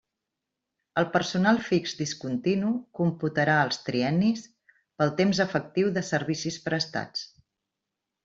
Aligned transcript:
El 1.01 1.05
personal 1.15 1.59
fix 1.65 1.91
discontinu 1.99 2.71
computarà 3.01 3.57
els 3.67 3.79
triennis 3.89 4.41
pel 5.03 5.13
temps 5.21 5.43
efectiu 5.47 5.93
de 5.99 6.05
servicis 6.09 6.59
prestats. 6.67 7.29